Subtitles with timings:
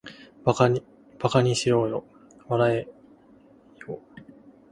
[0.43, 0.81] 馬鹿
[1.19, 2.03] ばかにしろよ、
[2.47, 2.87] 笑わらえ
[3.85, 3.99] よ